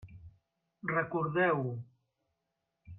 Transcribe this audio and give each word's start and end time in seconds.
Recordeu-ho. 0.95 1.73